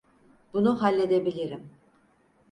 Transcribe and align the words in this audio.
Bunu 0.53 0.81
halledebilirim. 0.81 1.69